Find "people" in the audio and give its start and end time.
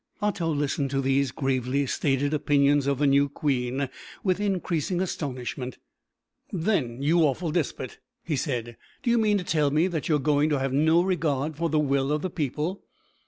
12.31-12.81